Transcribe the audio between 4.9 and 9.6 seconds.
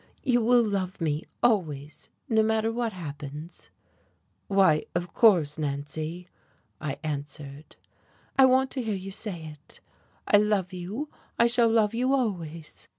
of course, Nancy," I answered. "I want to hear you say